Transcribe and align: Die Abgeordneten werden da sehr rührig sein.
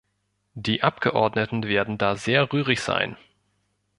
Die 0.55 0.81
Abgeordneten 0.81 1.61
werden 1.67 1.99
da 1.99 2.15
sehr 2.15 2.51
rührig 2.51 2.81
sein. 2.81 3.17